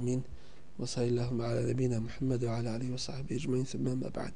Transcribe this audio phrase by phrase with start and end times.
[0.00, 0.22] آمين
[0.78, 3.64] وصلى اللهم على نبينا محمد وعلى آله وصحبه أجمعين.
[3.64, 4.08] ثم ما بعد.
[4.08, 4.34] ma ba'd.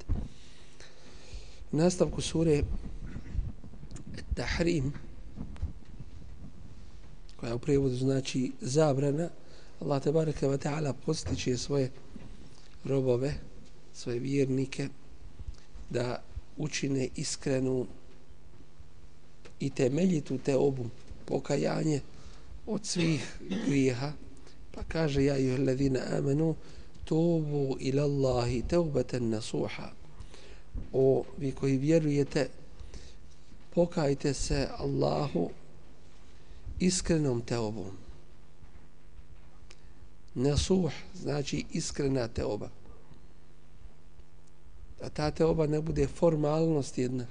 [1.72, 2.62] Nastavku sure
[4.34, 4.92] Tahrim
[7.36, 9.28] koja u prijevodu znači zabrana.
[9.80, 11.90] Allah te bareke ve taala postiče svoje
[12.84, 13.34] robove,
[13.94, 14.88] svoje vjernike
[15.90, 16.22] da
[16.56, 17.86] učine iskrenu
[19.60, 20.84] i temeljitu te obu
[21.24, 22.00] pokajanje
[22.66, 24.12] od svih grijeha
[24.74, 26.54] Pa kaže ja i alladhina amenu,
[27.04, 29.90] tubu ila Allahi teubeten nasuha.
[30.92, 32.48] O vi koji vjerujete
[33.74, 35.50] pokajte se Allahu
[36.80, 37.96] iskrenom teobom.
[40.34, 42.68] Nasuh znači iskrena teoba.
[45.00, 47.26] Da ta teoba ne bude formalnost jedna,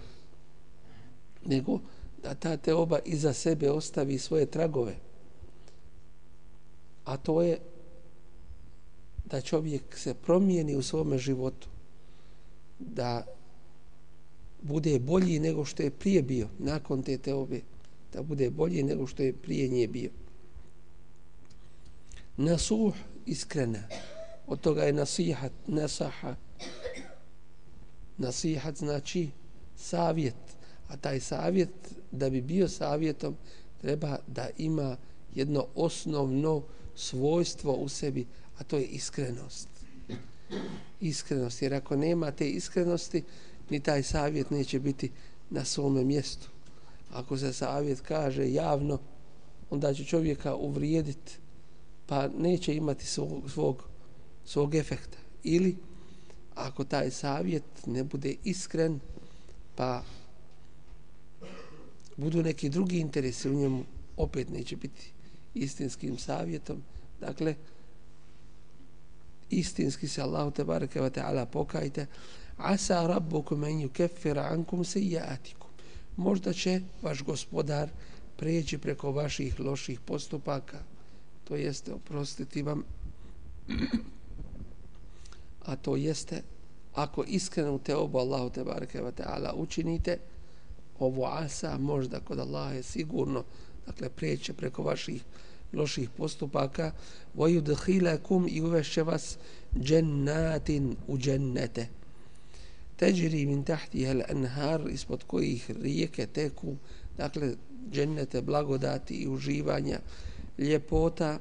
[1.45, 1.79] nego
[2.23, 4.95] da ta teoba iza sebe ostavi svoje tragove
[7.05, 7.59] a to je
[9.25, 11.67] da čovjek se promijeni u svome životu,
[12.79, 13.25] da
[14.61, 17.61] bude bolji nego što je prije bio, nakon te teobe,
[18.13, 20.09] da bude bolji nego što je prije nije bio.
[22.37, 22.93] Nasuh
[23.25, 23.83] iskrena,
[24.47, 26.35] od toga je nasihat, nasaha.
[28.17, 29.29] Nasihat znači
[29.75, 30.35] savjet,
[30.87, 31.69] a taj savjet,
[32.11, 33.35] da bi bio savjetom,
[33.81, 34.97] treba da ima
[35.35, 36.63] jedno osnovno
[36.95, 38.25] svojstvo u sebi,
[38.57, 39.67] a to je iskrenost.
[41.01, 43.23] Iskrenost, jer ako nema te iskrenosti,
[43.69, 45.11] ni taj savjet neće biti
[45.49, 46.49] na svome mjestu.
[47.11, 48.99] Ako se savjet kaže javno,
[49.69, 51.37] onda će čovjeka uvrijediti,
[52.05, 53.83] pa neće imati svog, svog,
[54.45, 55.17] svog efekta.
[55.43, 55.77] Ili,
[56.55, 58.99] ako taj savjet ne bude iskren,
[59.75, 60.03] pa
[62.17, 63.83] budu neki drugi interesi u njemu,
[64.17, 65.13] opet neće biti
[65.53, 66.83] istinskim savjetom.
[67.19, 67.55] Dakle,
[69.49, 72.07] istinski se Allahu te bareke ve taala pokajte.
[72.57, 75.63] Asa rabbukum an yukaffira ankum sayiatikum
[76.17, 77.89] možda će vaš gospodar
[78.37, 80.79] preći preko vaših loših postupaka.
[81.43, 82.83] To jeste oprostiti vam.
[85.65, 86.41] A to jeste
[86.93, 90.17] ako iskreno te obu Allahu te bareke ve taala učinite
[90.99, 93.43] ovo asa možda kod Allaha je sigurno
[93.85, 95.23] dakle preće preko vaših
[95.73, 96.91] loših postupaka.
[97.33, 99.37] Vojudhilakum i uvešće vas
[99.79, 101.87] džennatin u džennete.
[102.95, 106.75] Teđiri min tahti hel anhar ispod kojih rijeke teku
[107.17, 107.53] dakle
[107.91, 109.99] džennete blagodati i uživanja
[110.57, 111.39] ljepota.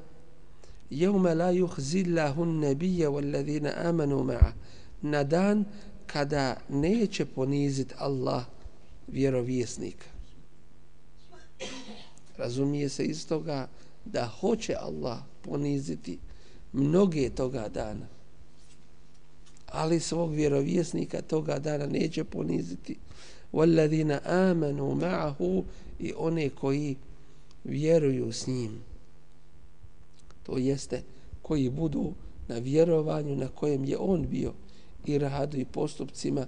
[0.91, 4.53] Jevme la juhzillahun nebije walladhina amanu ma'a.
[5.03, 5.65] Na dan
[6.07, 8.45] kada neće ponizit Allah
[9.09, 10.12] vjerovjesnika
[12.43, 13.69] razumije se iz toga
[14.05, 16.19] da hoće Allah poniziti
[16.73, 18.07] mnoge toga dana.
[19.67, 22.97] Ali svog vjerovjesnika toga dana neće poniziti.
[23.53, 25.63] Walladina amanu ma'ahu
[26.01, 26.97] i one koji
[27.65, 28.81] vjeruju s njim.
[30.43, 31.03] To jeste
[31.43, 32.13] koji budu
[32.49, 34.53] na vjerovanju na kojem je on bio
[35.07, 36.47] i radu i postupcima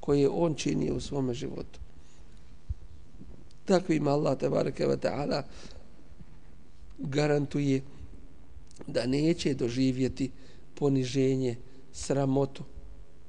[0.00, 1.85] koje on čini u svom životu
[3.66, 5.42] takvim Allah tabaraka wa ta'ala
[6.98, 7.82] garantuje
[8.86, 10.30] da neće doživjeti
[10.74, 11.56] poniženje
[11.92, 12.64] sramotu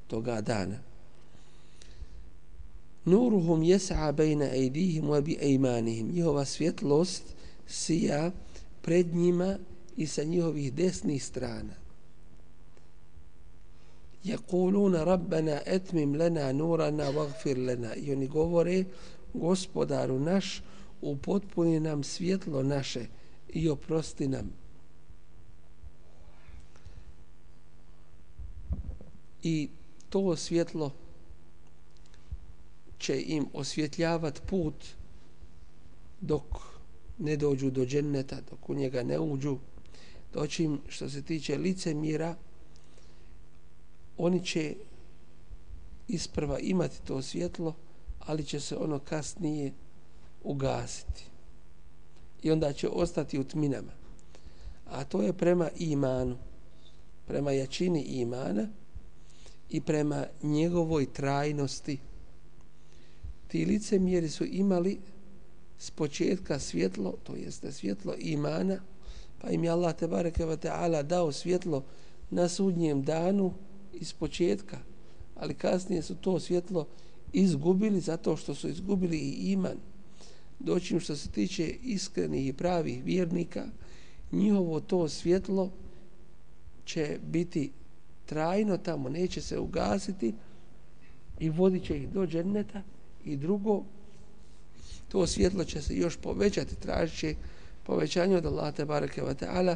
[0.07, 0.79] toga dana.
[3.05, 6.11] Nuruhum jes'a bejna ejdihim wa bi aymanihim.
[6.11, 7.23] Njihova svjetlost
[7.67, 8.31] sija
[8.81, 9.57] pred njima
[9.97, 11.73] i sa njihovih desnih strana.
[14.23, 17.95] Jekuluna rabbana atmim lana nurana waghfir lana.
[17.95, 18.83] I oni govore
[19.33, 20.61] gospodaru naš
[21.01, 23.05] upotpuni nam svjetlo naše
[23.49, 24.53] i oprosti nam.
[29.43, 29.69] I
[30.09, 30.91] to svjetlo
[32.99, 34.75] će im osvjetljavat put
[36.21, 36.43] dok
[37.17, 39.57] ne dođu do dženneta, dok u njega ne uđu.
[40.33, 42.35] Doći im, što se tiče lice mira,
[44.17, 44.75] oni će
[46.07, 47.75] isprva imati to svjetlo,
[48.27, 49.73] ali će se ono kasnije
[50.43, 51.23] ugasiti
[52.43, 53.91] i onda će ostati u tminama.
[54.85, 56.37] A to je prema imanu,
[57.27, 58.67] prema jačini imana
[59.69, 61.99] i prema njegovoj trajnosti.
[63.47, 64.99] Ti licemjeri su imali
[65.77, 68.79] s početka svjetlo, to jeste svjetlo imana,
[69.41, 71.83] pa im je Allah te bareke ve taala dao svjetlo
[72.29, 73.53] na sudnjem danu
[73.93, 74.77] iz početka,
[75.35, 76.87] ali kasnije su to svjetlo
[77.41, 79.77] izgubili zato što su izgubili i iman.
[80.59, 83.65] Doći što se tiče iskrenih i pravih vjernika,
[84.31, 85.71] njihovo to svjetlo
[86.85, 87.71] će biti
[88.25, 90.33] trajno tamo, neće se ugasiti
[91.39, 92.81] i vodit će ih do dženneta.
[93.25, 93.83] I drugo,
[95.09, 97.35] to svjetlo će se još povećati, tražit će
[97.83, 99.75] povećanje od Allah te bareke ve ta'ala.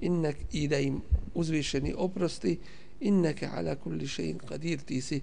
[0.00, 1.00] Innak i da im
[1.34, 2.58] uzvišeni oprosti
[3.00, 4.78] innaka ala kulli shay'in qadir.
[4.84, 5.20] Ti si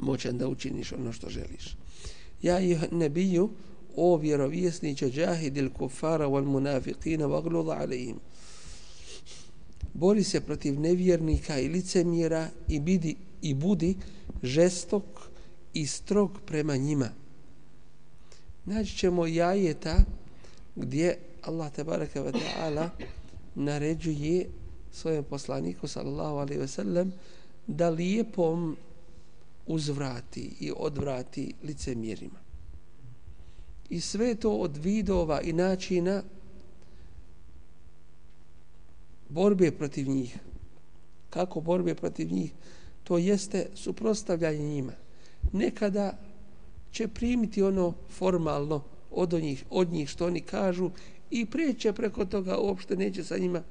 [0.00, 1.76] moćan da učiniš ono što želiš.
[2.42, 3.50] Ja i nebiju
[3.96, 8.16] o vjerovjesniće, džahidil kufara wal munafiqina vagluda alejhim
[9.98, 13.96] bori se protiv nevjernika i licemjera i bidi i budi
[14.42, 15.04] žestok
[15.74, 17.08] i strog prema njima.
[18.64, 19.96] Naći ćemo jajeta
[20.76, 22.88] gdje Allah tabaraka wa ta'ala
[23.54, 24.46] naređuje
[24.92, 27.12] svojem poslaniku sallallahu alaihi ve sellem
[27.66, 28.76] da lijepom
[29.66, 32.38] uzvrati i odvrati licemjerima.
[33.90, 36.22] I sve to od vidova i načina
[39.28, 40.38] borbe protiv njih.
[41.30, 42.52] Kako borbe protiv njih?
[43.04, 44.92] To jeste suprostavljanje njima.
[45.52, 46.18] Nekada
[46.92, 50.90] će primiti ono formalno od njih, od njih što oni kažu
[51.30, 53.62] i prijeće preko toga uopšte neće sa njima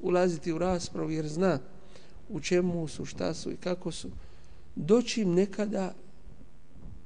[0.00, 1.58] ulaziti u raspravu jer zna
[2.28, 4.08] u čemu su, šta su i kako su.
[4.80, 5.94] Doći im nekada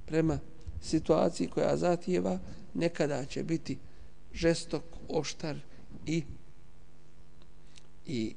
[0.06, 0.38] prema
[0.82, 2.38] situaciji koja zatijeva,
[2.74, 3.78] nekada će biti
[4.32, 5.56] žestok, oštar
[6.06, 6.22] i
[8.06, 8.34] i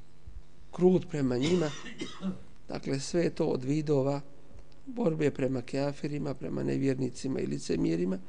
[0.71, 1.71] krut prema njima.
[2.67, 4.21] Dakle, sve to od vidova
[4.85, 8.19] borbe prema kafirima, prema nevjernicima i licemjerima.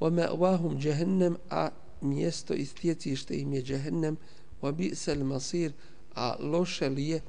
[0.00, 1.68] Ome ovahum džehennem, a
[2.00, 4.16] mjesto istjecište im je džehennem,
[4.62, 5.72] wa bi'sal masir
[6.14, 7.20] a loše li je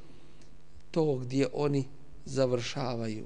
[0.91, 1.85] to gdje oni
[2.27, 3.25] završavaju.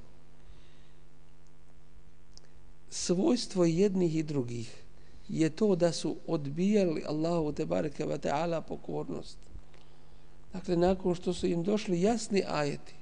[2.89, 4.75] Svojstvo jednih i drugih
[5.30, 9.38] je to da su odbijali Allahu te bareke ve taala pokornost.
[10.53, 12.94] Dakle nakon što su im došli jasni ajeti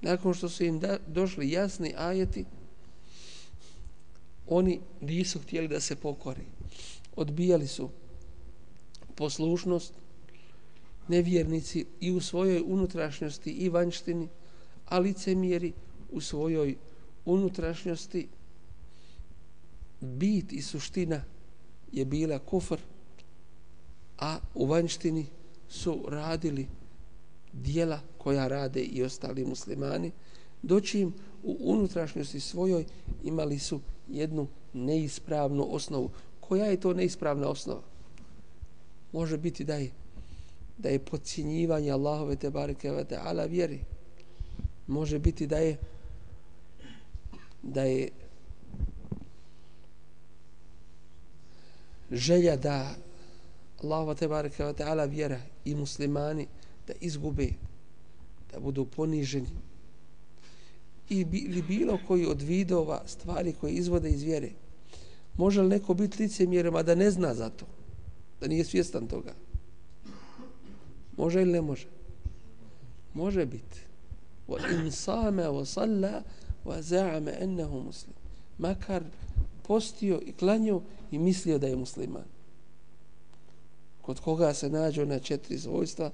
[0.00, 2.44] nakon što su im da, došli jasni ajeti
[4.48, 6.44] oni nisu htjeli da se pokori
[7.16, 7.90] odbijali su
[9.14, 9.92] poslušnost
[11.08, 14.28] nevjernici i u svojoj unutrašnjosti i vanjštini,
[14.86, 15.72] a licemjeri
[16.10, 16.76] u svojoj
[17.24, 18.28] unutrašnjosti
[20.00, 21.24] bit i suština
[21.92, 22.78] je bila kufr,
[24.18, 25.26] a u vanjštini
[25.68, 26.66] su radili
[27.52, 30.12] dijela koja rade i ostali muslimani,
[30.62, 32.84] doći im u unutrašnjosti svojoj
[33.24, 36.10] imali su jednu neispravnu osnovu.
[36.40, 37.82] Koja je to neispravna osnova?
[39.12, 39.90] može biti da je
[40.78, 43.80] da je podcjenjivanje Allahove te bareke ve taala vjeri.
[44.86, 45.76] Može biti da je
[47.62, 48.08] da je
[52.10, 52.94] želja da
[53.82, 56.46] Allahova te bareke ve taala vjera i muslimani
[56.86, 57.48] da izgube
[58.52, 59.48] da budu poniženi.
[61.08, 64.50] I ili bilo koji od vidova stvari koje izvode iz vjere.
[65.36, 67.66] Može li neko biti licemjerom a da ne zna za to?
[68.40, 69.34] Da nije svjestan toga.
[71.16, 71.86] Može ili ne može?
[73.14, 73.80] Može biti.
[74.48, 76.22] Wa in sama wa salla
[76.64, 78.14] wa za'ama annahu muslim.
[78.58, 79.02] Makar
[79.62, 80.80] postio i klanio
[81.10, 82.24] i mislio da je musliman.
[84.02, 86.10] Kod koga se nađe na četiri svojstva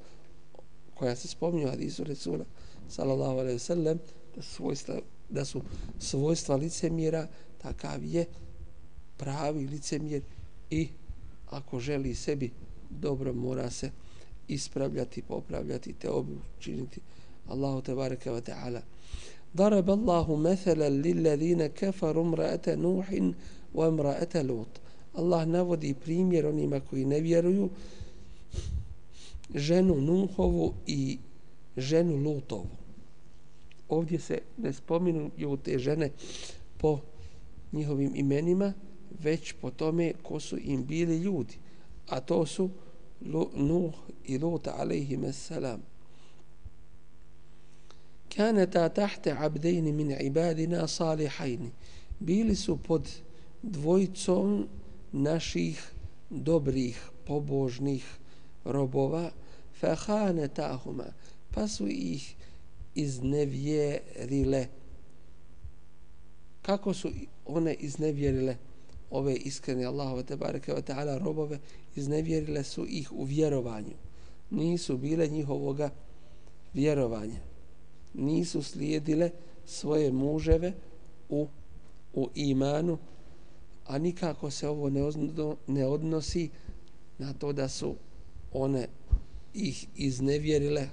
[0.94, 2.44] koja se spominju hadisu Resula
[2.88, 3.98] sallallahu alaihi sallam
[4.36, 4.94] da su svojstva,
[5.28, 5.62] da su
[5.98, 7.28] svojstva licemjera
[7.58, 8.26] takav je
[9.16, 10.22] pravi licemjer
[10.70, 10.88] i
[11.50, 12.52] ako želi sebi
[12.90, 13.90] dobro mora se
[14.51, 16.09] ispravljati, popravljati te
[16.59, 17.01] učiniti
[17.47, 18.81] Allahu te bareke ve taala
[19.55, 23.07] ضرب الله مثلا للذين كفروا امرأة نوح
[23.73, 24.67] وامرأة لوط
[25.17, 27.69] Allah navodi primjer onima koji ne vjeruju
[29.55, 31.17] ženu Nuhovu i
[31.77, 32.69] ženu Lutovu.
[33.89, 35.31] Ovdje se ne spominju
[35.63, 36.11] te žene
[36.77, 36.99] po
[37.73, 38.73] njihovim imenima,
[39.23, 41.55] već po tome ko su im bili ljudi.
[42.07, 42.69] A to su
[43.24, 43.92] Nuh
[44.24, 45.82] i Lut alaihim salam.
[48.28, 51.70] Kaneta tahte abdejni min ibadina salihajni.
[52.20, 53.08] Bili su pod
[53.62, 54.66] dvojicom
[55.12, 55.92] naših
[56.30, 58.04] dobrih, pobožnih
[58.64, 59.30] robova,
[59.80, 61.12] fahanetahuma,
[61.54, 62.34] pa su ih
[62.94, 64.66] iznevjerile.
[66.62, 67.10] Kako su
[67.46, 68.56] one iznevjerile?
[69.12, 71.58] ove iskrene Allahove te bareke ve taala robove
[71.96, 73.94] iznevjerile su ih u vjerovanju.
[74.50, 75.90] Nisu bile njihovoga
[76.74, 77.40] vjerovanja.
[78.14, 79.30] Nisu slijedile
[79.66, 80.72] svoje muževe
[81.28, 81.46] u
[82.14, 82.98] u imanu
[83.86, 86.50] a nikako se ovo ne, odno, ne odnosi
[87.18, 87.94] na to da su
[88.52, 88.88] one
[89.54, 90.88] ih iznevjerile,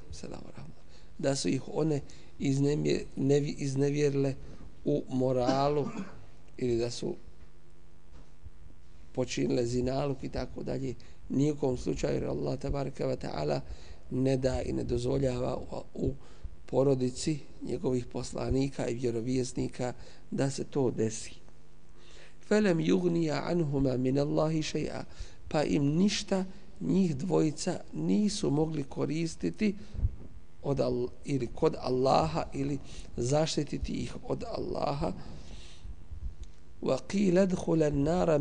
[1.17, 2.01] da su ih one
[3.57, 4.35] iznevjerile
[4.85, 5.87] u moralu
[6.57, 7.15] ili da su
[9.19, 10.95] počinile zinaluk i tako dalje.
[11.29, 13.59] Nijekom slučaju, jer Allah tabaraka wa ta'ala
[14.11, 15.57] ne da i ne dozvoljava
[15.93, 16.13] u
[16.65, 19.93] porodici njegovih poslanika i vjerovjesnika
[20.31, 21.33] da se to desi.
[22.47, 25.03] Felem yugniya anhuma min Allahi shay'a
[25.47, 26.45] pa im ništa
[26.79, 29.75] njih dvojica nisu mogli koristiti
[30.63, 32.79] od Al ili kod Allaha ili
[33.17, 35.13] zaštititi ih od Allaha
[36.81, 38.39] wa qila dkhula an-nara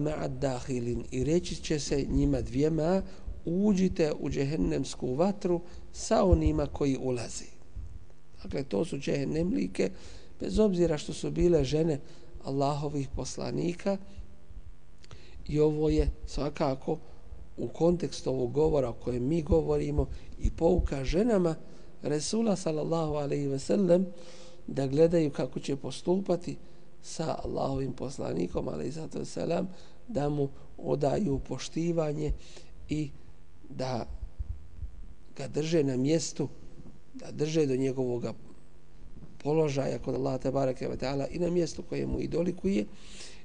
[1.11, 3.03] i reći će se njima dvijema
[3.45, 5.61] uđite u džehennemsku vatru
[5.93, 7.45] sa onima koji ulazi.
[8.43, 9.91] Dakle, to su džehennemlike,
[10.41, 12.01] bez obzira što su bile žene
[12.45, 13.97] Allahovih poslanika
[15.49, 16.99] i ovo je svakako
[17.57, 20.07] u kontekstu ovog govora o kojem mi govorimo
[20.39, 21.55] i pouka ženama
[22.03, 24.07] Resula sallallahu alaihi ve sellem
[24.67, 26.57] da gledaju kako će postupati
[27.03, 29.69] sa Allahovim poslanikom ali i zato selam
[30.09, 32.33] da mu odaju poštivanje
[32.89, 33.11] i
[33.69, 34.07] da
[35.37, 36.49] ga drže na mjestu
[37.15, 38.25] da drže do njegovog
[39.43, 42.87] položaja kod Allaha tabaraka ve ta'ala i na mjestu koje mu idolikuje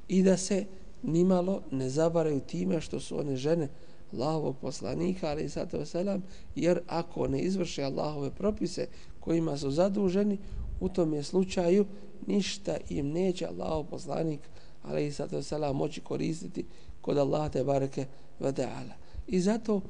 [0.07, 0.65] i da se
[1.03, 3.69] nimalo ne zabaraju time što su one žene
[4.13, 6.23] Allahovog poslanika, ali sato selam,
[6.55, 8.87] jer ako ne izvrše Allahove propise
[9.19, 10.37] kojima su zaduženi,
[10.79, 11.85] u tom je slučaju
[12.27, 14.39] ništa im neće Allah poslanik,
[14.83, 16.65] ali sato sala moći koristiti
[17.01, 18.05] kod Allah te bareke
[18.39, 18.93] ta'ala.
[19.27, 19.81] I zato,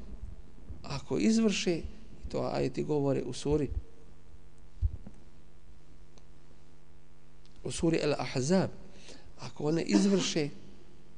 [0.82, 1.80] ako izvrše,
[2.28, 3.68] to ajeti govore u suri,
[7.64, 8.68] u suri El-Ahzab,
[9.38, 10.48] ako one izvrše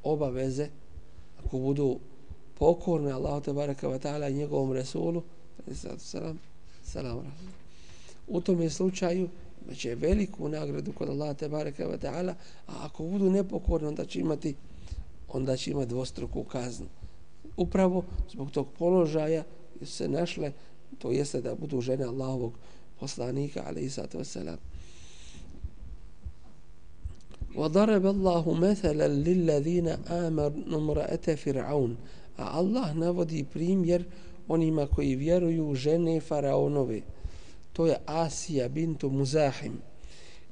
[0.03, 0.69] obaveze,
[1.45, 1.99] ako budu
[2.59, 5.23] pokorne Allahu te baraka ve ta'ala njegovom Resulu
[5.99, 6.39] salam,
[6.85, 7.33] salam
[8.27, 9.29] u tom je slučaju
[9.66, 12.34] imaće veliku nagradu kod Allaha te baraka wa ta'ala
[12.68, 14.56] a ako budu nepokorni onda će imati
[15.30, 16.88] onda će imati dvostruku kaznu
[17.58, 19.44] upravo zbog tog položaja
[19.84, 20.52] se našle
[21.00, 22.54] to jeste da budu žene Allahovog
[23.00, 24.58] poslanika alaihi sallatu wasalam
[27.56, 31.98] وضرب الله مثلا للذين آمنوا امرأة فرعون
[32.38, 34.04] a Allah navodi primjer
[34.48, 37.02] onima koji vjeruju žene faraonove.
[37.76, 39.82] To je Asija bintu Muzahim.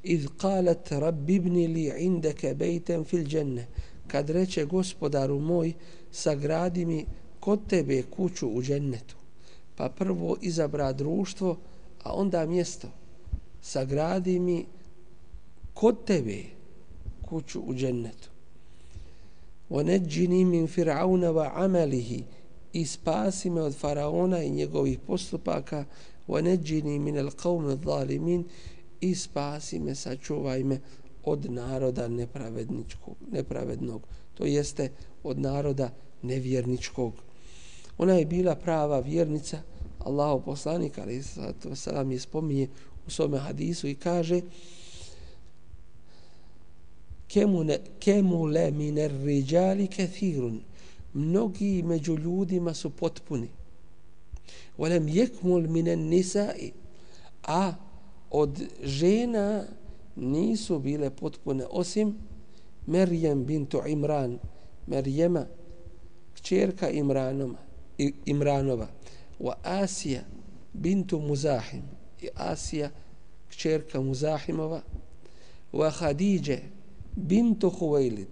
[0.03, 3.67] Iz qalat rabbi ibni li indaka bejten fil dženne.
[4.07, 5.73] Kad reče gospodaru moj,
[6.11, 7.05] sagradi mi
[7.39, 9.15] kod tebe kuću u džennetu.
[9.75, 11.57] Pa prvo izabra društvo,
[12.03, 12.87] a onda mjesto.
[13.61, 14.65] Sagradi mi
[15.73, 16.43] kod tebe
[17.21, 18.29] kuću u džennetu.
[19.69, 22.23] وَنَجِّنِي مِنْ فِرْعَوْنَ وَعَمَلِهِ
[22.73, 25.85] i spasi me od faraona i njegovih postupaka
[26.27, 28.43] وَنَجِّنِي مِنَ الْقَوْمِ الظَّالِمِينَ
[29.01, 30.79] i spasi me, sačuvaj me
[31.23, 32.07] od naroda
[33.31, 34.01] nepravednog,
[34.33, 34.91] to jeste
[35.23, 37.13] od naroda nevjerničkog.
[37.97, 39.61] Ona je bila prava vjernica,
[39.99, 41.23] Allahu poslanik, ali
[41.75, 42.67] salam je spominje
[43.07, 44.41] u svome hadisu i kaže
[47.99, 50.61] kemule miner riđali kethirun.
[51.13, 53.47] Mnogi među ljudima su potpuni.
[54.78, 56.72] Volem jekmul minen nisai.
[57.42, 57.74] A
[58.30, 59.64] od žena
[60.16, 62.14] nisu bile potpune osim
[62.86, 64.38] Merjem bintu Imran.
[64.86, 65.46] Merjema,
[66.34, 67.58] kćerka Imranoma,
[68.24, 68.88] Imranova.
[69.40, 70.22] Wa Asija
[70.72, 71.82] bintu Muzahim.
[72.22, 72.90] I Asija,
[73.48, 74.82] kćerka Muzahimova.
[75.72, 76.62] Wa Hadidje,
[77.16, 78.28] bintu Huvejlid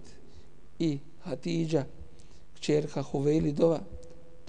[0.79, 1.85] i Hatidža,
[2.55, 3.79] kćerka Huvejlidova,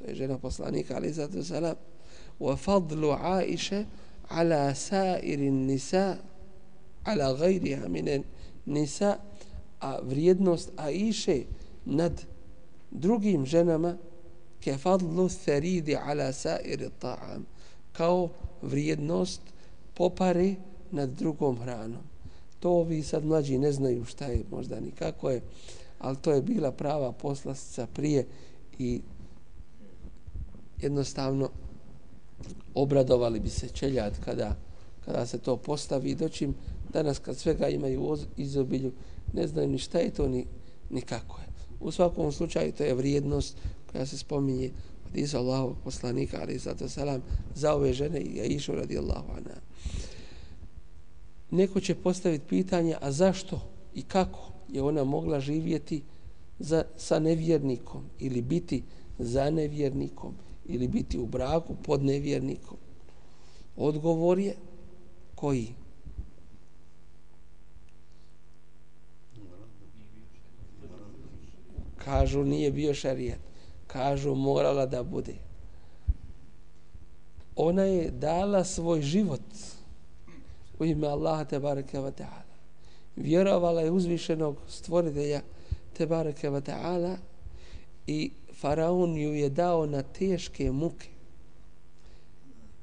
[0.05, 1.75] to je žena poslanika, ali zato salam,
[2.41, 3.85] wa fadlu Aisha
[4.29, 6.17] ala sairin nisa,
[7.05, 8.23] ala gajriha minen
[8.67, 9.17] nisa,
[9.81, 11.33] a vrijednost Aisha
[11.85, 12.25] nad
[12.91, 13.97] drugim ženama
[14.61, 17.47] ke fadlu tharidi ala sairi ta'am,
[17.93, 18.29] kao
[18.63, 19.41] vrijednost
[19.95, 20.55] popare
[20.91, 22.03] nad drugom hranom.
[22.61, 25.43] To ovi sad mlađi ne znaju šta je možda ni kako je,
[25.99, 28.27] ali to je bila prava poslastica prije
[28.79, 29.01] i
[30.81, 31.51] jednostavno
[32.75, 34.57] obradovali bi se čeljad kada,
[35.05, 36.15] kada se to postavi.
[36.15, 36.55] Doćim
[36.93, 38.93] danas kad svega imaju u izobilju
[39.33, 40.47] ne znaju ni šta je to ni,
[40.91, 41.47] ni kako je.
[41.81, 43.57] U svakom slučaju to je vrijednost
[43.93, 44.71] koja se spominje
[45.07, 47.23] od Isa Allahovog poslanika ali zato salam
[47.55, 49.61] za ove žene i ja išu radi Allahu anha.
[51.51, 53.61] Neko će postaviti pitanje, a zašto
[53.95, 56.03] i kako je ona mogla živjeti
[56.59, 58.83] za, sa nevjernikom ili biti
[59.19, 60.35] za nevjernikom?
[60.67, 62.77] Ili biti u braku pod nevjernikom?
[63.77, 64.57] Odgovor je
[65.35, 65.75] koji?
[71.97, 73.41] Kažu nije bio šarijet.
[73.87, 75.35] Kažu morala da bude.
[77.57, 79.41] Ona je dala svoj život
[80.79, 82.55] u ime Allaha te bareke ve taala.
[83.17, 85.41] Vjerovala je uzvišenog stvoritelja
[85.93, 87.17] te bareke ve taala
[88.07, 91.09] i faraon ju je dao na teške muke.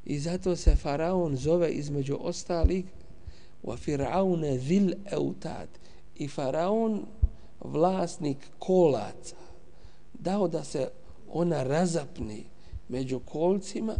[0.05, 2.85] I zato se faraon zove između ostalih
[3.63, 5.67] wa fir'aune zil eutad
[6.15, 7.05] i faraon
[7.59, 9.35] vlasnik kolaca
[10.13, 10.89] dao da se
[11.29, 12.43] ona razapne
[12.87, 13.95] među kolcima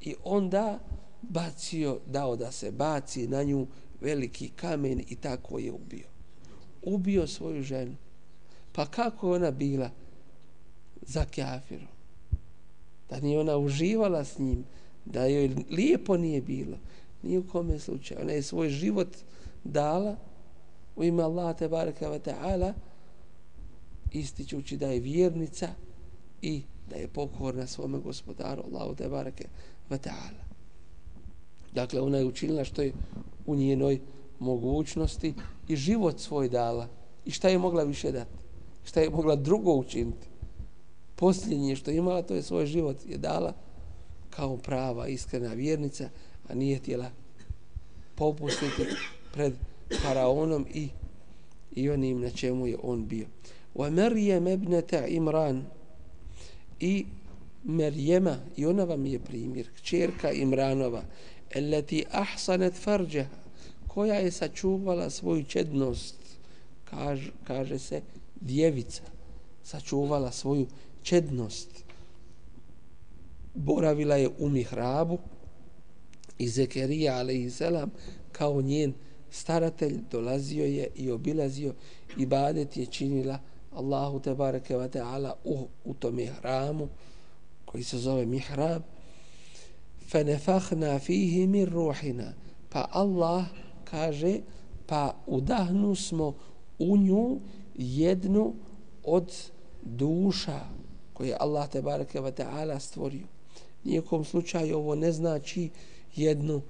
[0.00, 0.78] i onda
[1.22, 3.66] bacio, dao da se baci na nju
[4.00, 6.06] veliki kamen i tako je ubio.
[6.82, 7.96] Ubio svoju ženu.
[8.72, 9.90] Pa kako ona bila
[11.02, 11.86] za kafiru?
[13.10, 14.64] Da nije ona uživala s njim,
[15.04, 16.76] da joj lijepo nije bilo.
[17.22, 18.20] Nije u kome slučaju.
[18.22, 19.08] Ona je svoj život
[19.64, 20.16] dala
[20.96, 22.72] u ime Allah te baraka wa ta'ala
[24.12, 25.68] ističući da je vjernica
[26.42, 29.44] i da je pokorna svome gospodaru Allahu te baraka
[29.90, 30.42] wa ta'ala.
[31.74, 32.92] Dakle, ona je učinila što je
[33.46, 34.00] u njenoj
[34.38, 35.34] mogućnosti
[35.68, 36.88] i život svoj dala.
[37.24, 38.30] I šta je mogla više dati?
[38.84, 40.31] Šta je mogla drugo učiniti?
[41.22, 43.52] Posljednje što je imala, to je svoj život je dala
[44.30, 46.08] kao prava, iskrena vjernica,
[46.48, 47.10] a nije htjela
[48.14, 48.86] popustiti
[49.32, 49.52] pred
[50.02, 50.88] faraonom i,
[51.74, 53.26] i onim na čemu je on bio.
[53.74, 55.64] Wa Maryam ibnata Imran
[56.80, 57.06] i
[57.64, 61.02] Marijema, i ona vam je primjer, kćerka Imranova,
[61.54, 63.26] elati ahsanet farđa,
[63.88, 66.16] koja je sačuvala svoju čednost,
[66.84, 68.00] kaže, kaže se
[68.40, 69.02] djevica,
[69.62, 70.66] sačuvala svoju
[71.03, 71.83] čednost,
[73.53, 75.17] boravila je u mihrabu
[76.37, 77.91] i Zekerija, ale i selam,
[78.31, 78.93] kao njen
[79.31, 81.73] staratelj, dolazio je i obilazio
[82.17, 83.39] i badet je činila
[83.71, 86.87] Allahu te bareke wa ta'ala u, u tom mihramu
[87.65, 88.81] koji se zove mihrab
[90.07, 92.33] فنفخنا فيه من روحنا
[92.69, 93.47] pa Allah
[93.83, 94.43] kaže
[94.87, 96.35] pa udahnu smo
[96.79, 97.39] u nju
[97.75, 98.53] jednu
[99.03, 99.31] od
[99.83, 100.59] duša
[101.12, 103.26] koje Allah te bareke ve taala stvorio
[103.84, 105.70] nijekom slučaju ovo ne znači
[106.16, 106.62] jednu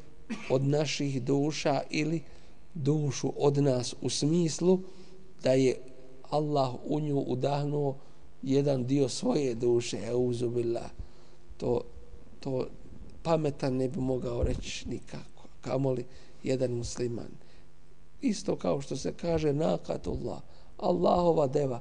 [0.51, 2.23] od naših duša ili
[2.75, 4.81] dušu od nas u smislu
[5.43, 5.77] da je
[6.31, 7.97] Allah u nju udahnuo
[8.43, 10.91] jedan dio svoje duše euzubillah
[11.57, 11.81] to
[12.41, 12.67] to
[13.23, 15.45] pametan ne bi mogao reći nikako.
[15.61, 16.05] Kamoli
[16.43, 17.31] jedan musliman.
[18.21, 20.39] Isto kao što se kaže nakatullah,
[20.79, 21.81] Allahova deva.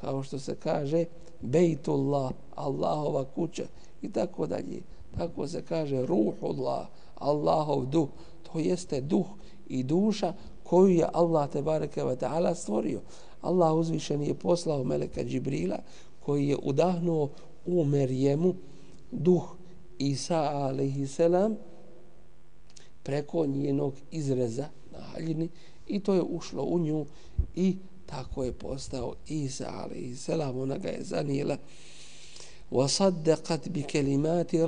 [0.00, 1.04] Kao što se kaže
[1.40, 3.64] bejtullah, Allahova kuća
[4.02, 4.82] i tako dalje.
[5.16, 8.08] Tako se kaže ruhullah, Allahov duh.
[8.42, 9.26] To jeste duh
[9.68, 10.32] i duša
[10.62, 13.00] koju je Allah te bareke ve taala stvorio.
[13.40, 15.78] Allah uzvišeni je poslao meleka Džibrila
[16.20, 17.28] koji je udahnuo
[17.66, 18.54] u Merjemu
[19.10, 19.42] duh
[19.98, 21.56] Isa alaihi selam
[23.02, 25.48] preko njenog izreza na haljini
[25.86, 27.06] i to je ušlo u nju
[27.54, 27.76] i
[28.10, 31.56] tako je postao Isa alaihi selam ona ga je zanijela.
[32.70, 34.58] Wasaddaqat bi kelimati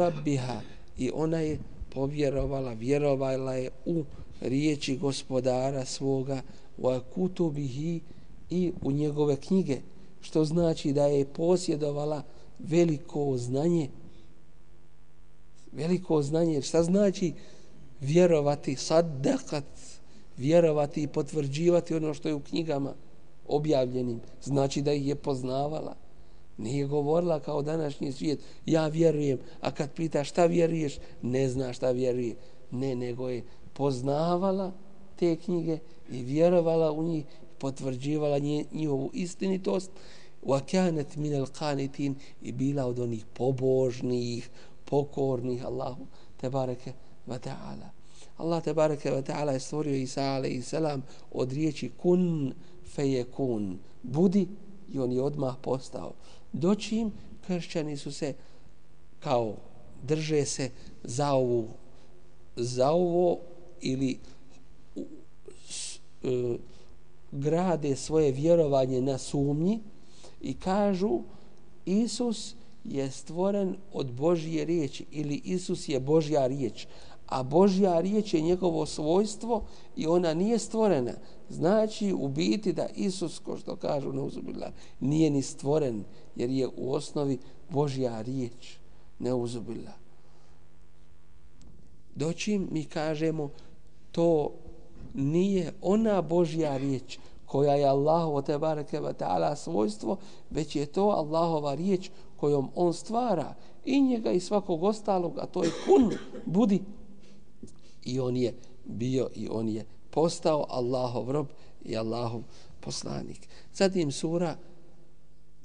[0.99, 1.59] i ona je
[1.95, 4.05] povjerovala vjerovala je u
[4.41, 6.43] riječi gospodara svoga
[6.79, 8.01] wa kutubihi
[8.51, 9.81] i u njegove knjige
[10.21, 12.23] što znači da je posjedovala
[12.59, 13.89] veliko znanje.
[15.73, 16.63] Veliko znanje.
[16.63, 17.33] Šta znači
[18.01, 19.65] vjerovati, saddakat,
[20.37, 22.95] vjerovati i potvrđivati ono što je u knjigama?
[23.51, 24.21] Objavljenim.
[24.43, 25.97] Znači da ih je poznavala.
[26.59, 31.91] Nije govorila kao današnji svijet, ja vjerujem, a kad pita šta vjeruješ, ne zna šta
[31.91, 32.37] vjeruje.
[32.71, 34.73] Ne, nego je poznavala
[35.17, 35.79] te knjige
[36.11, 37.25] i vjerovala u njih,
[37.59, 38.39] potvrđivala
[38.73, 39.91] njihovu istinitost,
[40.43, 44.51] wa kanat min al-qanitin i bila od onih pobožnih,
[44.85, 46.07] pokornih Allahu
[46.41, 46.93] te bareke
[47.27, 47.91] ve taala
[48.37, 50.63] Allah te bareke ve taala je stvorio Isa alejhi
[51.33, 52.55] od riječi kun
[52.95, 54.49] fejekun, budi
[54.93, 56.13] i on je odmah postao.
[56.53, 57.13] Dočim
[57.47, 58.35] kršćani su se
[59.21, 59.55] kao
[60.03, 60.71] drže se
[61.05, 61.69] za ovu
[62.57, 63.39] za ovo
[63.81, 64.19] ili
[64.95, 65.03] uh,
[67.33, 69.81] grade svoje vjerovanje na sumnji
[70.41, 71.21] i kažu
[71.85, 76.87] Isus je stvoren od Božje riječi ili Isus je Božja riječ,
[77.31, 79.63] a Božja riječ je njegovo svojstvo
[79.97, 81.13] i ona nije stvorena.
[81.49, 86.05] Znači u biti da Isus, ko što kažu na uzubila, nije ni stvoren
[86.37, 87.39] jer je u osnovi
[87.71, 88.81] Božja riječ.
[89.21, 89.93] neuzubila.
[92.15, 93.51] Doćim mi kažemo
[94.13, 94.51] to
[95.15, 100.17] nije ona Božja riječ koja je Allahovo te bareke ve taala svojstvo,
[100.51, 105.65] već je to Allahova riječ kojom on stvara i njega i svakog ostalog, a to
[105.65, 106.13] je kun,
[106.47, 106.83] budi.
[108.05, 111.47] I on je bio i on je postao Allahov rob
[111.85, 112.43] i Allahov
[112.81, 113.49] poslanik.
[113.75, 114.57] Zatim sura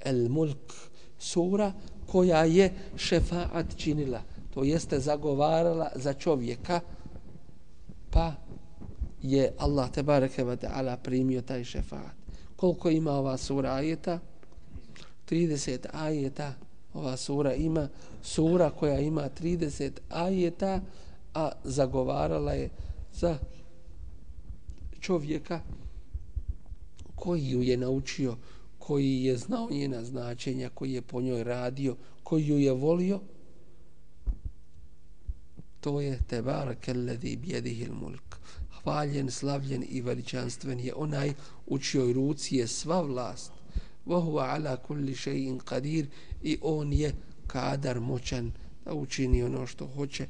[0.00, 0.72] El Mulk,
[1.18, 1.72] sura
[2.06, 4.22] koja je šefaat činila,
[4.54, 6.80] to jeste zagovarala za čovjeka,
[8.10, 8.32] pa
[9.22, 12.16] je Allah te bareke ve taala primio taj šefaat.
[12.56, 14.18] Koliko ima ova sura ajeta?
[15.30, 16.54] 30 ajeta.
[16.94, 17.88] Ova sura ima
[18.22, 20.80] sura koja ima 30 ajeta,
[21.36, 22.68] a zagovarala je
[23.12, 23.38] za
[25.00, 25.60] čovjeka
[27.14, 28.36] koji ju je naučio,
[28.78, 33.20] koji je znao njena značenja, koji je po njoj radio, koji ju je volio,
[35.80, 38.36] to je tebareke alladhi bjedihil mulk.
[38.82, 41.34] Hvaljen, slavljen i veličanstven je onaj
[41.66, 43.52] u čijoj ruci je sva vlast.
[44.06, 46.06] Wa huwa ala kulli shay'in qadir
[46.42, 47.12] i on je
[47.46, 48.52] kadar moćan
[48.84, 50.26] da učini ono što hoće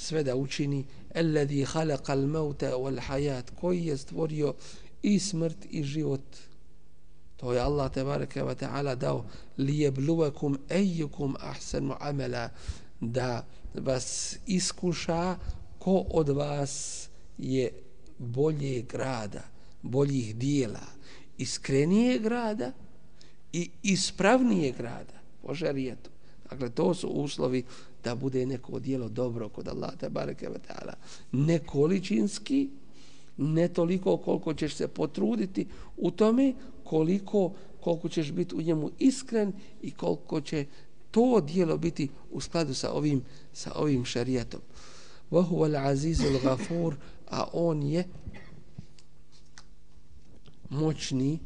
[0.00, 0.84] sve da učini
[1.14, 4.54] alladhi khalaqa al-mauta wal hayat koji je stvorio
[5.02, 6.36] i smrt i život
[7.36, 9.24] to je Allah tebareke ve taala dao
[9.58, 12.50] li yabluwakum ayyukum ahsanu amala
[13.00, 15.36] da vas iskuša
[15.78, 17.08] ko od vas
[17.38, 17.72] je
[18.18, 19.42] bolje grada,
[19.82, 20.86] boljih dijela,
[21.38, 22.72] iskrenije grada
[23.52, 26.10] i ispravnije grada po žarijetu.
[26.50, 27.64] Dakle, to su uslovi
[28.04, 30.92] da bude neko dijelo dobro kod Allah, te bareke ve ta'ala.
[31.32, 32.68] Ne količinski,
[33.36, 39.52] ne toliko koliko ćeš se potruditi u tome, koliko, koliko ćeš biti u njemu iskren
[39.82, 40.66] i koliko će
[41.10, 44.60] to dijelo biti u skladu sa ovim sa ovim šerijatom.
[45.30, 46.94] Wa huwa al-aziz al-ghafur,
[47.30, 48.04] a on je
[50.70, 51.38] moćni,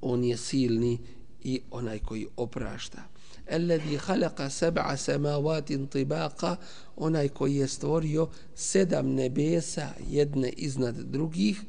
[0.00, 0.98] on je silni
[1.44, 3.11] i onaj koji oprašta.
[3.50, 6.56] Alladhi khalaqa sab'a samawati tibaqa,
[6.96, 11.62] onaj koji je stvorio sedam nebesa jedne iznad drugih.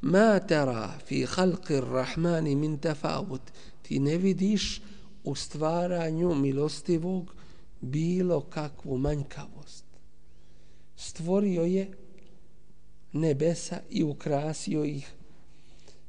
[0.00, 3.42] Ma tara fi khalqi rahmani min tafawut.
[3.82, 4.82] Ti ne vidiš
[5.24, 7.34] u stvaranju milostivog
[7.80, 9.84] bilo kakvu manjkavost.
[10.96, 11.90] Stvorio je
[13.12, 15.12] nebesa i ukrasio ih.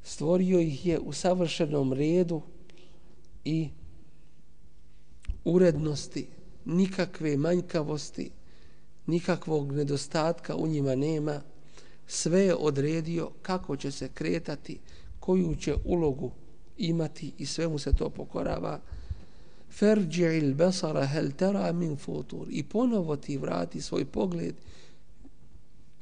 [0.03, 2.41] Stvorio ih je u savršenom redu
[3.45, 3.69] i
[5.47, 6.27] urednosti,
[6.65, 8.31] nikakve manjkavosti,
[9.05, 11.41] nikakvog nedostatka u njima nema.
[12.07, 14.79] Sve je odredio kako će se kretati,
[15.19, 16.31] koju će ulogu
[16.77, 18.79] imati i sve mu se to pokorava.
[19.79, 22.47] Ferđi'il besara hel tera min futur.
[22.49, 24.55] I ponovo ti vrati svoj pogled.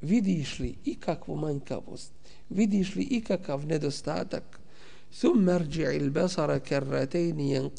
[0.02, 2.12] Vidiš li ikakvu manjkavost?
[2.50, 4.60] Vidiš li ikakav nedostatak?
[5.20, 7.70] Thum merđi il besara kerratejni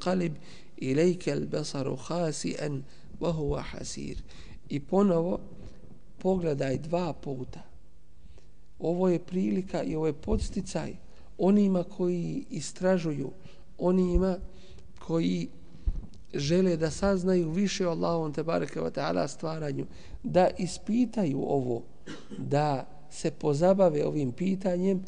[0.77, 2.57] kalib ilajke il besaru hasi
[3.21, 4.17] wa huwa hasir.
[4.69, 5.41] I ponovo
[6.19, 7.63] pogledaj dva puta.
[8.79, 10.97] Ovo je prilika i ovo je podsticaj
[11.39, 13.31] onima koji istražuju
[13.79, 14.39] onima
[14.99, 15.49] koji
[16.35, 19.87] žele da saznaju više o Allahom te bareke ve taala stvaranju,
[20.23, 21.83] da ispitaju ovo,
[22.39, 25.05] da se pozabave ovim pitanjem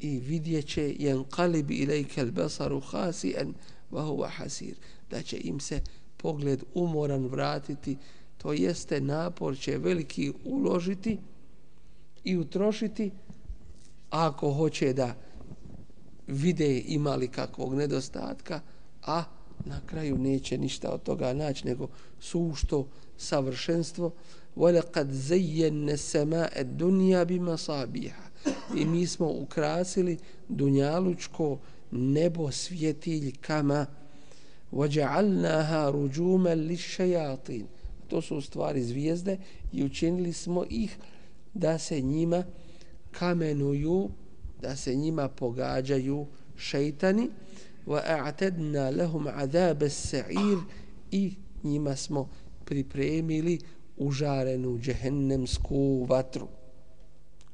[0.00, 3.52] i vidjeće jen qalib ilajke al-basaru khasi'an
[3.92, 4.74] wa huwa hasir
[5.09, 5.81] da će im se
[6.17, 7.97] pogled umoran vratiti
[8.37, 11.17] to jeste napor će veliki uložiti
[12.23, 13.11] i utrošiti
[14.09, 15.15] ako hoće da
[16.27, 18.61] vide imali kakvog nedostatka
[19.05, 19.23] a
[19.65, 21.87] na kraju neće ništa od toga naći, nego
[22.19, 24.11] sušto savršenstvo.
[24.55, 28.29] وَلَقَدْ زَيَّنَّ سَمَاءَ الدُّنْيَا بِمَصَابِيهَا
[28.75, 30.17] I mi smo ukrasili
[30.49, 31.57] dunjalučko
[31.91, 33.85] nebo svjetiljkama
[34.73, 37.65] وَجَعَلْنَاهَا رُجُومًا لِشَّيَاطِينَ
[38.07, 39.37] To su stvari zvijezde
[39.73, 40.97] i učinili smo ih
[41.53, 42.43] da se njima
[43.11, 44.09] kamenuju,
[44.61, 46.25] da se njima pogađaju
[46.57, 47.29] šeitani
[47.87, 50.59] وَأَعْتَدْنَا لَهُمْ عَذَابَ السَّعِيرِ
[51.11, 52.29] i njima smo
[52.65, 53.59] pripremili
[53.97, 56.47] užarenu džehennemsku vatru.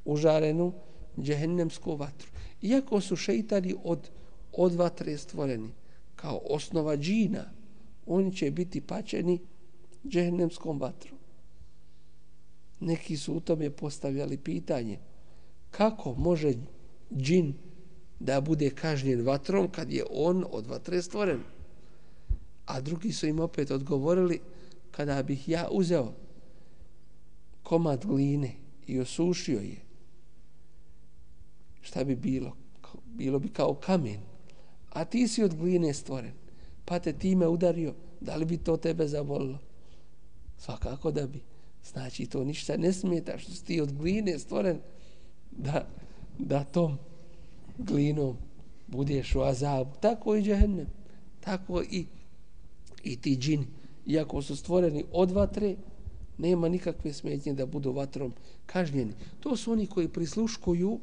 [0.05, 0.73] Užarenu
[1.21, 2.27] džehennemsku vatru.
[2.61, 4.09] Iako su šeitani od,
[4.53, 5.69] od vatre stvoreni
[6.20, 7.44] kao osnova džina,
[8.06, 9.38] oni će biti pačeni
[10.08, 11.16] džehennemskom vatru.
[12.80, 14.98] Neki su u tome postavljali pitanje
[15.70, 16.54] kako može
[17.14, 17.54] džin
[18.20, 21.40] da bude kažnjen vatrom kad je on od vatre stvoren.
[22.66, 24.40] A drugi su im opet odgovorili,
[24.90, 26.12] kada bih ja uzeo
[27.62, 28.52] komad gline
[28.86, 29.76] i osušio je,
[31.80, 32.56] šta bi bilo?
[33.04, 34.29] Bilo bi kao kamen.
[34.90, 36.32] A ti si od gline stvoren,
[36.84, 39.58] pa te time udario, da li bi to tebe zabolilo?
[40.58, 41.40] Svakako da bi.
[41.92, 44.78] Znači, to ništa ne smeta što si ti od gline stvoren
[45.50, 45.86] da,
[46.38, 46.98] da tom
[47.78, 48.36] glinom
[48.86, 49.90] budeš u azabu.
[50.00, 50.86] Tako i džehennem.
[51.40, 52.06] Tako i,
[53.04, 53.66] i ti džini.
[54.06, 55.76] Iako su stvoreni od vatre,
[56.38, 58.32] nema nikakve smetnje da budu vatrom
[58.66, 59.12] kažnjeni.
[59.40, 60.98] To su oni koji prisluškuju,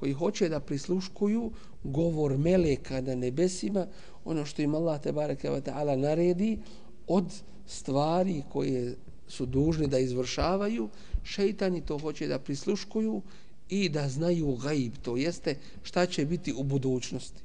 [0.00, 1.50] koji hoće da prisluškuju
[1.84, 3.86] govor meleka na nebesima,
[4.24, 6.58] ono što im Allah te bareke ve taala naredi
[7.06, 7.24] od
[7.66, 8.96] stvari koje
[9.28, 10.88] su dužni da izvršavaju,
[11.24, 13.22] šejtani to hoće da prisluškuju
[13.68, 17.42] i da znaju gaib, to jeste šta će biti u budućnosti.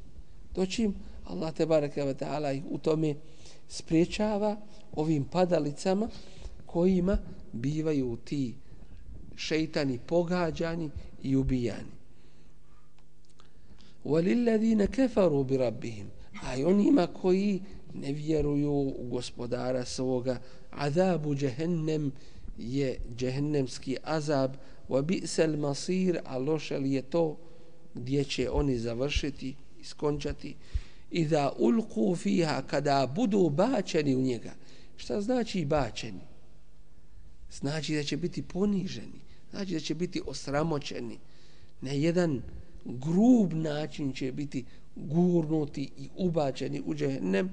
[0.56, 0.90] Doći
[1.26, 3.16] Allah te bareke ve taala ih u tome
[3.68, 4.58] spriječava
[4.96, 6.10] ovim padalicama
[6.66, 7.18] kojima
[7.54, 8.54] bivaju ti
[9.36, 10.90] šejtani pogađani
[11.24, 11.95] i ubijani.
[14.05, 16.07] وَلِلَّذِينَ كَفَرُوا بِرَبِّهِمْ
[16.43, 17.63] A i onima koji
[17.95, 22.13] ne vjeruju u gospodara svoga, azabu džehennem
[22.59, 24.53] je džehennemski azab,
[24.89, 27.37] wa bi'sal masir, a loše li je to
[27.95, 30.55] gdje će oni završiti, iskončati,
[31.11, 34.53] i da ulku fiha kada budu bačeni u njega.
[34.97, 36.21] Šta znači bačeni?
[37.53, 41.19] Znači da će biti poniženi, znači da će biti osramoćeni
[41.81, 42.43] na jedan
[42.86, 47.50] grub način će biti gurnuti i ubačeni u džehennem.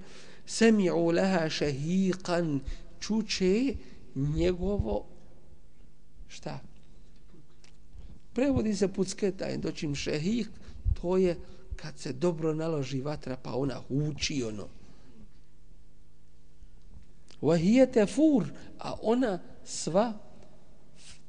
[0.46, 2.60] Semi'u laha šehiqan,
[3.00, 3.74] čuče
[4.14, 5.06] njegovo
[6.28, 6.60] šta?
[8.32, 10.48] Prevodi se pucketaj, doćim šehik
[11.02, 11.36] to je
[11.76, 14.68] kad se dobro naloži vatra pa ona huči ono.
[17.40, 18.46] Wa tefur
[18.78, 20.12] a ona sva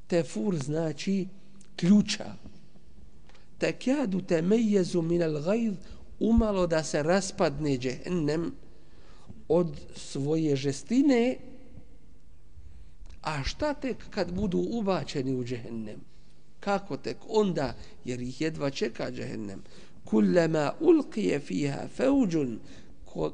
[0.08, 1.28] tefur znači
[1.76, 2.36] ključa
[3.58, 5.76] tekadu temejezu minel gajd
[6.20, 8.52] umalo da se raspadne džehennem
[9.48, 11.38] od svoje žestine.
[13.22, 16.00] A šta tek kad budu ubačeni u džehennem?
[16.60, 19.64] Kako tek onda jer ih jedva čeka džehennem?
[20.06, 22.60] Kullama ulqije fiha feuđun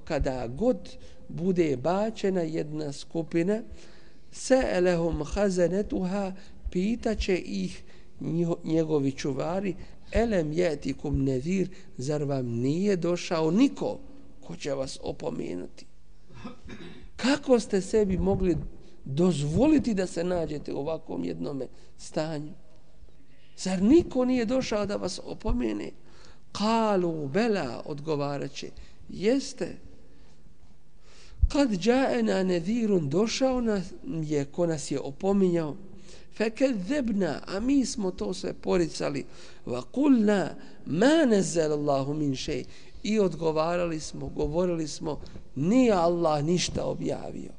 [0.04, 3.62] kada god bude bačena jedna skupina
[4.32, 6.34] se'elehum hazanetuha
[6.72, 7.84] pitaće ih
[8.64, 9.76] njegovi čuvari
[10.12, 14.00] elem jetikum nevir, zar vam nije došao niko
[14.42, 15.86] ko će vas opomenuti?
[17.16, 18.58] Kako ste sebi mogli
[19.06, 21.68] dozvoliti da se nađete u ovakvom jednome
[21.98, 22.52] stanju?
[23.58, 25.92] Zar niko nije došao da vas opomene?
[26.52, 28.70] Kalu bela odgovaraće,
[29.10, 29.78] jeste.
[31.48, 33.94] Kad džaena nedirun došao nas
[34.24, 35.76] je ko nas je opominjao,
[36.39, 39.25] فكذبنا a mi smo to sve poricali
[39.67, 40.55] wa qulna
[40.87, 42.65] ma nazzala Allahu min shay
[43.03, 45.21] i odgovarali smo govorili smo
[45.55, 47.51] ni Allah ništa objavio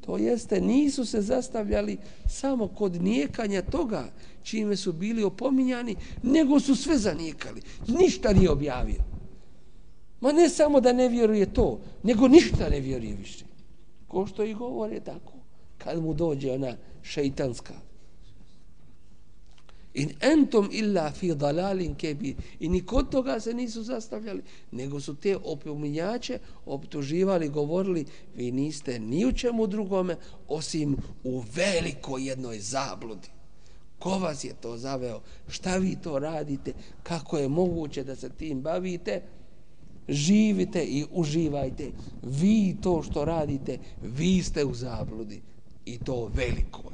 [0.00, 4.04] to jeste nisu se zastavljali samo kod nijekanja toga
[4.42, 9.02] čime su bili opominjani nego su sve zanijekali ništa nije objavio
[10.20, 13.44] ma ne samo da ne vjeruje to nego ništa ne vjeruje više
[14.08, 15.32] ko što i govore tako
[15.78, 17.74] kad mu dođe ona šeitanska
[19.93, 22.35] In entom illa fi dalalin kebi.
[22.59, 29.25] I nikod toga se nisu zastavljali, nego su te opominjače optuživali, govorili, vi niste ni
[29.25, 33.29] u čemu drugome, osim u velikoj jednoj zabludi.
[33.99, 35.21] Ko vas je to zaveo?
[35.47, 36.73] Šta vi to radite?
[37.03, 39.21] Kako je moguće da se tim bavite?
[40.07, 41.91] Živite i uživajte.
[42.23, 45.41] Vi to što radite, vi ste u zabludi.
[45.85, 46.93] I to velikoj.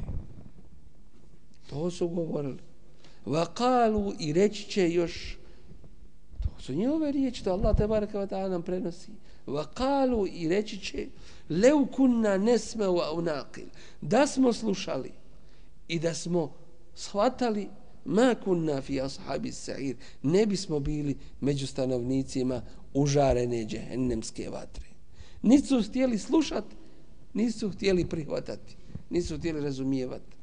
[1.69, 2.68] To su govorili.
[3.29, 5.37] Vakalu i reći će još
[6.43, 9.11] to su njihove riječi to Allah tebareka wa ta'ala nam prenosi.
[9.47, 11.07] Vakalu i reći će
[11.49, 13.67] leu kunna nesme wa unaqil.
[14.01, 15.11] Da smo slušali
[15.87, 16.53] i da smo
[16.95, 17.67] shvatali
[18.05, 22.61] ma kunna fi ashabi sa'ir ne bismo bili među stanovnicima
[22.93, 24.85] užarene džehennemske vatre.
[25.41, 26.75] Nisu htjeli slušati
[27.33, 28.75] nisu htjeli prihvatati
[29.09, 30.38] nisu htjeli razumijevati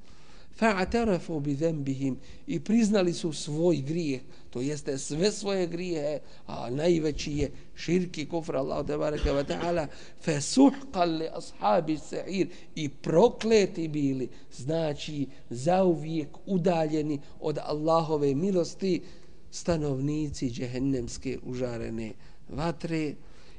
[0.58, 2.16] fa'atarafu bi dhanbihim
[2.46, 4.20] i priznali su svoj grijeh
[4.56, 9.86] to jeste sve svoje grijehe a najveći je širki kufr Allah te bareke ve taala.
[10.24, 19.02] Fasuhqan li ashabi sa'ir i prokleti bili znači zauvijek udaljeni od Allahove milosti
[19.50, 22.12] stanovnici džehennemske užarene
[22.48, 23.14] vatre.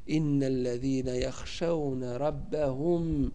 [0.08, 3.32] Innal ladina yakhshawna rabbahum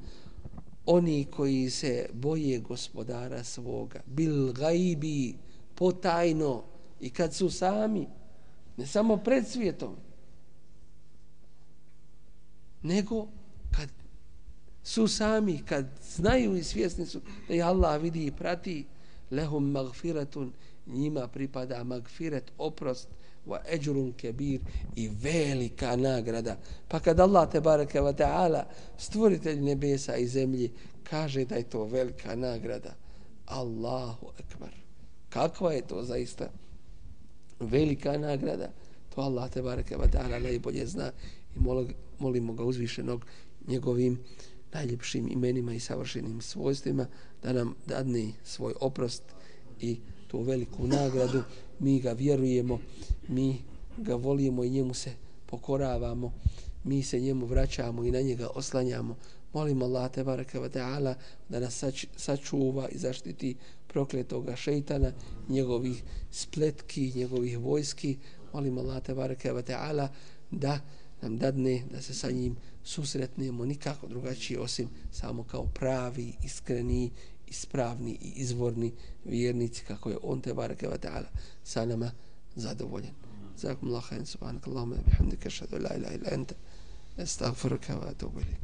[0.86, 5.34] oni koji se boje gospodara svoga bil gajbi
[5.74, 6.64] potajno
[7.00, 8.06] i kad su sami
[8.76, 9.96] ne samo pred svijetom
[12.82, 13.26] nego
[13.76, 13.88] kad
[14.82, 18.86] su sami kad znaju i svjesni su da je Allah vidi i prati
[19.30, 20.52] lehum magfiratun
[20.86, 23.08] njima pripada magfiret oprost
[23.46, 24.60] wa ajrun kabir
[24.96, 26.56] i velika nagrada.
[26.88, 28.66] Pa kad Allah te bareke ve taala
[28.98, 30.70] stvoritelj nebesa i zemlje
[31.04, 32.94] kaže da je to velika nagrada.
[33.46, 34.74] Allahu ekber
[35.28, 36.48] kakva je to zaista
[37.60, 38.70] velika nagrada?
[39.14, 41.12] To Allah te bareke ve taala najbolje zna
[41.56, 41.58] i
[42.18, 43.26] molimo ga uzvišenog
[43.68, 44.18] njegovim
[44.72, 47.06] najljepšim imenima i savršenim svojstvima
[47.42, 49.22] da nam dadne svoj oprost
[49.80, 51.42] i tu veliku nagradu
[51.82, 52.78] mi ga vjerujemo
[53.28, 53.62] mi
[53.98, 55.12] ga volimo i njemu se
[55.46, 56.32] pokoravamo.
[56.84, 59.16] Mi se njemu vraćamo i na njega oslanjamo.
[59.52, 61.14] Molimo Allah te baraka wa ta'ala
[61.48, 61.84] da nas
[62.16, 65.12] sačuva i zaštiti prokletoga šeitana
[65.48, 68.18] njegovih spletki njegovih vojski.
[68.52, 70.08] Molimo Allah te baraka wa ta'ala
[70.50, 70.80] da
[71.22, 77.10] nam dadne da se sa njim susretnemo nikako drugačije osim samo kao pravi, iskreni,
[77.46, 78.92] ispravni i izvorni
[79.24, 81.28] vjernici kako je on te barake wa ta'ala
[81.64, 82.10] sa nama
[82.56, 83.14] zadovoljen.
[83.56, 86.54] Zakum Allah khain subhanak Allahumma bihamdika ashhadu la ilaha illa anta
[87.18, 88.60] astaghfiruka wa atubu ilayk.